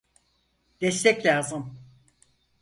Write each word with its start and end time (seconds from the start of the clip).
Destek 0.81 1.25
lazım. 1.25 1.77